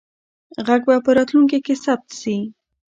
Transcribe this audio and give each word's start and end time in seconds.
غږ 0.67 0.81
به 0.87 0.95
په 1.05 1.11
راتلونکي 1.17 1.59
کې 1.65 1.73
ثبت 1.83 2.09
سي. 2.21 2.37